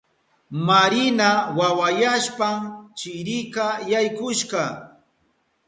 [0.67, 1.29] Marina
[1.59, 2.57] wawayashpan
[2.97, 4.61] chirika yaykushka.